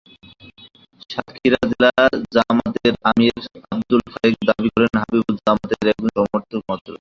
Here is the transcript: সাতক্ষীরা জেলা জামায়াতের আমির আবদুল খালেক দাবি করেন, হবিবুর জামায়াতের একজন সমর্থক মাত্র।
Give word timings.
সাতক্ষীরা 1.09 1.59
জেলা 1.71 1.91
জামায়াতের 2.35 2.93
আমির 3.09 3.35
আবদুল 3.71 4.01
খালেক 4.11 4.35
দাবি 4.49 4.69
করেন, 4.73 4.93
হবিবুর 5.01 5.35
জামায়াতের 5.39 5.87
একজন 5.91 6.09
সমর্থক 6.17 6.61
মাত্র। 6.69 6.87